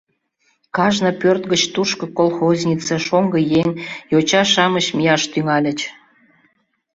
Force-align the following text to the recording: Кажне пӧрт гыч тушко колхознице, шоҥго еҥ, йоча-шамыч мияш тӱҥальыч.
Кажне 0.75 1.11
пӧрт 1.21 1.43
гыч 1.51 1.61
тушко 1.73 2.05
колхознице, 2.17 2.95
шоҥго 3.07 3.39
еҥ, 3.61 3.69
йоча-шамыч 4.11 4.85
мияш 4.97 5.23
тӱҥальыч. 5.31 5.79